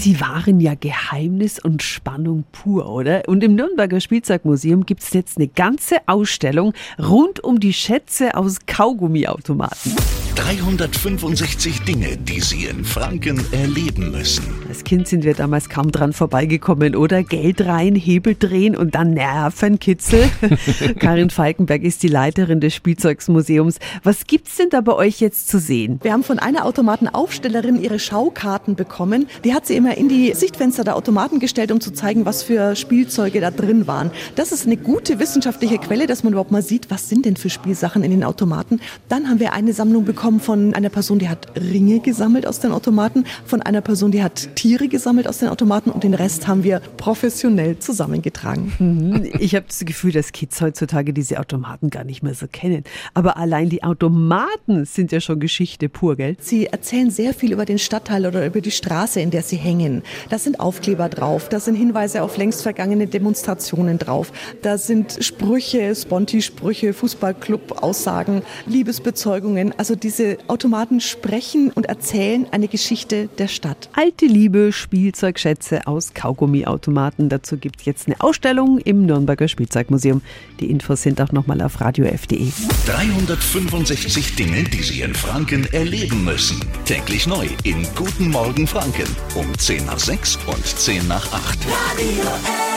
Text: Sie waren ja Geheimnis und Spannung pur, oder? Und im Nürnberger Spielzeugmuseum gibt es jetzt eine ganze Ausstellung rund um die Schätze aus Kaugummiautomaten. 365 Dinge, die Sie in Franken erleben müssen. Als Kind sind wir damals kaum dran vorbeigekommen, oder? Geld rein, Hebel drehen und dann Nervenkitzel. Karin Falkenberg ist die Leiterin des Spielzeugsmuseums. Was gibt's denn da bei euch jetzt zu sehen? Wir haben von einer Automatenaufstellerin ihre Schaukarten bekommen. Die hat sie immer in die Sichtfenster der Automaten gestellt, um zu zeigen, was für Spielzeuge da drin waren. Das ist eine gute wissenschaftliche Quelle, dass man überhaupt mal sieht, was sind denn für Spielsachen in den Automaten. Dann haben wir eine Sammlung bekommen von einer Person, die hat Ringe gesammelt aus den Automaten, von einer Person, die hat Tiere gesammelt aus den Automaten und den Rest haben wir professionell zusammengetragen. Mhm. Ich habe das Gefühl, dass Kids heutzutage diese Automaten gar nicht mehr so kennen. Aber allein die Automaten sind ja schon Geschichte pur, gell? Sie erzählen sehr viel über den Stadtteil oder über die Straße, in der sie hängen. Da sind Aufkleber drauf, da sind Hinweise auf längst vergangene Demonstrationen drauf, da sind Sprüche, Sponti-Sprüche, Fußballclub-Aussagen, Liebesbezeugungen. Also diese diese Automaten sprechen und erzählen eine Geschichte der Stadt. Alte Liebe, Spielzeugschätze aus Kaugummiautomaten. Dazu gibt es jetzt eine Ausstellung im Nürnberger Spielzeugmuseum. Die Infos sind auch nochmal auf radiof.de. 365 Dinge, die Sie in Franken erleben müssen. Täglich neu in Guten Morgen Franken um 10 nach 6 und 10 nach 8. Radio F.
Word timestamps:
Sie 0.00 0.20
waren 0.20 0.60
ja 0.60 0.76
Geheimnis 0.76 1.58
und 1.58 1.82
Spannung 1.82 2.44
pur, 2.52 2.88
oder? 2.88 3.22
Und 3.26 3.42
im 3.42 3.56
Nürnberger 3.56 4.00
Spielzeugmuseum 4.00 4.86
gibt 4.86 5.02
es 5.02 5.12
jetzt 5.12 5.38
eine 5.38 5.48
ganze 5.48 5.96
Ausstellung 6.06 6.72
rund 7.00 7.42
um 7.42 7.58
die 7.58 7.72
Schätze 7.72 8.36
aus 8.36 8.58
Kaugummiautomaten. 8.64 9.96
365 10.38 11.82
Dinge, 11.82 12.16
die 12.16 12.40
Sie 12.40 12.66
in 12.66 12.84
Franken 12.84 13.44
erleben 13.50 14.12
müssen. 14.12 14.44
Als 14.68 14.84
Kind 14.84 15.08
sind 15.08 15.24
wir 15.24 15.34
damals 15.34 15.68
kaum 15.68 15.90
dran 15.90 16.12
vorbeigekommen, 16.12 16.94
oder? 16.94 17.24
Geld 17.24 17.60
rein, 17.62 17.96
Hebel 17.96 18.36
drehen 18.38 18.76
und 18.76 18.94
dann 18.94 19.14
Nervenkitzel. 19.14 20.30
Karin 21.00 21.30
Falkenberg 21.30 21.82
ist 21.82 22.04
die 22.04 22.08
Leiterin 22.08 22.60
des 22.60 22.72
Spielzeugsmuseums. 22.72 23.78
Was 24.04 24.28
gibt's 24.28 24.56
denn 24.56 24.70
da 24.70 24.80
bei 24.80 24.92
euch 24.92 25.20
jetzt 25.20 25.48
zu 25.48 25.58
sehen? 25.58 25.98
Wir 26.02 26.12
haben 26.12 26.22
von 26.22 26.38
einer 26.38 26.66
Automatenaufstellerin 26.66 27.82
ihre 27.82 27.98
Schaukarten 27.98 28.76
bekommen. 28.76 29.26
Die 29.44 29.54
hat 29.54 29.66
sie 29.66 29.74
immer 29.74 29.96
in 29.96 30.08
die 30.08 30.34
Sichtfenster 30.34 30.84
der 30.84 30.94
Automaten 30.94 31.40
gestellt, 31.40 31.72
um 31.72 31.80
zu 31.80 31.90
zeigen, 31.90 32.26
was 32.26 32.44
für 32.44 32.76
Spielzeuge 32.76 33.40
da 33.40 33.50
drin 33.50 33.88
waren. 33.88 34.12
Das 34.36 34.52
ist 34.52 34.66
eine 34.66 34.76
gute 34.76 35.18
wissenschaftliche 35.18 35.78
Quelle, 35.78 36.06
dass 36.06 36.22
man 36.22 36.32
überhaupt 36.32 36.52
mal 36.52 36.62
sieht, 36.62 36.90
was 36.90 37.08
sind 37.08 37.24
denn 37.24 37.36
für 37.36 37.50
Spielsachen 37.50 38.04
in 38.04 38.12
den 38.12 38.22
Automaten. 38.22 38.80
Dann 39.08 39.28
haben 39.28 39.40
wir 39.40 39.52
eine 39.52 39.72
Sammlung 39.72 40.04
bekommen 40.04 40.27
von 40.38 40.74
einer 40.74 40.90
Person, 40.90 41.18
die 41.18 41.28
hat 41.28 41.46
Ringe 41.56 42.00
gesammelt 42.00 42.46
aus 42.46 42.60
den 42.60 42.72
Automaten, 42.72 43.24
von 43.46 43.62
einer 43.62 43.80
Person, 43.80 44.10
die 44.10 44.22
hat 44.22 44.54
Tiere 44.54 44.88
gesammelt 44.88 45.26
aus 45.26 45.38
den 45.38 45.48
Automaten 45.48 45.90
und 45.90 46.04
den 46.04 46.14
Rest 46.14 46.46
haben 46.46 46.62
wir 46.64 46.80
professionell 46.98 47.78
zusammengetragen. 47.78 48.72
Mhm. 48.78 49.30
Ich 49.38 49.54
habe 49.54 49.66
das 49.66 49.80
Gefühl, 49.80 50.12
dass 50.12 50.32
Kids 50.32 50.60
heutzutage 50.60 51.12
diese 51.12 51.40
Automaten 51.40 51.90
gar 51.90 52.04
nicht 52.04 52.22
mehr 52.22 52.34
so 52.34 52.46
kennen. 52.46 52.84
Aber 53.14 53.38
allein 53.38 53.70
die 53.70 53.82
Automaten 53.82 54.84
sind 54.84 55.10
ja 55.12 55.20
schon 55.20 55.40
Geschichte 55.40 55.88
pur, 55.88 56.16
gell? 56.16 56.36
Sie 56.40 56.66
erzählen 56.66 57.10
sehr 57.10 57.32
viel 57.32 57.52
über 57.52 57.64
den 57.64 57.78
Stadtteil 57.78 58.26
oder 58.26 58.44
über 58.44 58.60
die 58.60 58.70
Straße, 58.70 59.20
in 59.20 59.30
der 59.30 59.42
sie 59.42 59.56
hängen. 59.56 60.02
Da 60.28 60.38
sind 60.38 60.60
Aufkleber 60.60 61.08
drauf, 61.08 61.48
da 61.48 61.60
sind 61.60 61.74
Hinweise 61.74 62.22
auf 62.22 62.36
längst 62.36 62.62
vergangene 62.62 63.06
Demonstrationen 63.06 63.98
drauf, 63.98 64.32
da 64.62 64.76
sind 64.76 65.18
Sprüche, 65.24 65.94
Sponti-Sprüche, 65.94 66.92
Fußballclub-Aussagen, 66.92 68.42
Liebesbezeugungen. 68.66 69.72
Also 69.78 69.94
diese 69.94 70.17
diese 70.18 70.38
Automaten 70.48 71.00
sprechen 71.00 71.70
und 71.70 71.86
erzählen 71.86 72.46
eine 72.50 72.68
Geschichte 72.68 73.28
der 73.38 73.46
Stadt. 73.46 73.88
Alte 73.92 74.26
Liebe, 74.26 74.72
Spielzeugschätze 74.72 75.86
aus 75.86 76.12
Kaugummiautomaten. 76.12 77.28
Dazu 77.28 77.56
gibt 77.56 77.80
es 77.80 77.86
jetzt 77.86 78.08
eine 78.08 78.20
Ausstellung 78.20 78.78
im 78.78 79.06
Nürnberger 79.06 79.48
Spielzeugmuseum. 79.48 80.22
Die 80.60 80.70
Infos 80.70 81.02
sind 81.02 81.20
auch 81.20 81.32
nochmal 81.32 81.62
auf 81.62 81.80
radiof.de. 81.80 82.50
365 82.86 84.34
Dinge, 84.34 84.64
die 84.64 84.82
Sie 84.82 85.02
in 85.02 85.14
Franken 85.14 85.66
erleben 85.72 86.24
müssen. 86.24 86.60
Täglich 86.84 87.26
neu 87.26 87.46
in 87.62 87.86
Guten 87.94 88.30
Morgen 88.30 88.66
Franken 88.66 89.08
um 89.36 89.56
10 89.56 89.86
nach 89.86 89.98
6 89.98 90.38
und 90.46 90.66
10 90.66 91.06
nach 91.06 91.32
8. 91.32 91.58
Radio 91.68 92.22
F. 92.22 92.67